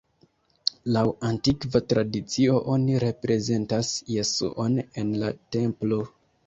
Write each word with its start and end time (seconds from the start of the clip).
Laŭ 0.95 1.03
antikva 1.29 1.81
tradicio, 1.93 2.57
oni 2.77 2.99
reprezentas 3.07 3.93
Jesuon 4.17 4.85
en 5.05 5.15
la 5.25 5.35
Templo. 5.59 6.07